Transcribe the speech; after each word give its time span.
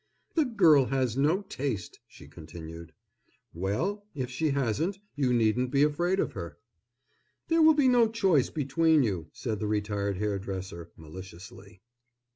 "The 0.33 0.45
girl 0.45 0.85
has 0.85 1.15
no 1.15 1.43
taste," 1.43 1.99
she 2.07 2.27
continued. 2.27 2.91
"Well, 3.53 4.07
if 4.15 4.31
she 4.31 4.49
hasn't, 4.49 4.97
you 5.15 5.31
needn't 5.31 5.69
be 5.69 5.83
afraid 5.83 6.19
of 6.19 6.31
her." 6.31 6.57
"There 7.49 7.61
will 7.61 7.75
be 7.75 7.87
no 7.87 8.07
choice 8.09 8.49
between 8.49 9.03
you," 9.03 9.27
said 9.31 9.59
the 9.59 9.67
retired 9.67 10.17
hairdresser, 10.17 10.89
maliciously. 10.97 11.81